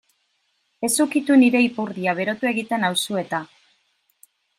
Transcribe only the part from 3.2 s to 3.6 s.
eta.